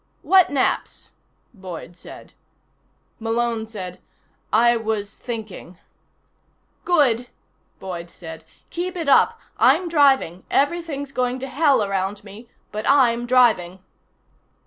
"What 0.23 0.49
naps?" 0.49 1.11
Boyd 1.53 1.95
said. 1.95 2.33
Malone 3.19 3.67
said: 3.67 4.01
"I 4.51 4.75
was 4.75 5.19
thinking" 5.19 5.77
"Good," 6.85 7.27
Boyd 7.79 8.09
said. 8.09 8.43
"Keep 8.71 8.97
it 8.97 9.07
up. 9.07 9.39
I'm 9.59 9.87
driving. 9.87 10.43
Everything's 10.49 11.11
going 11.11 11.37
to 11.41 11.47
hell 11.47 11.83
around 11.83 12.23
me, 12.23 12.49
but 12.71 12.89
I'm 12.89 13.27
driving." 13.27 13.77